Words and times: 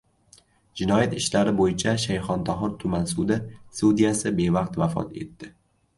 Jinoyat 0.79 1.11
ishlari 1.17 1.53
bo‘yicha 1.59 1.93
Shayxontohur 2.05 2.73
tuman 2.85 3.07
sudi 3.15 3.39
sudyasi 3.81 4.37
bevaqt 4.41 4.85
vafot 4.85 5.17
etdi 5.27 5.53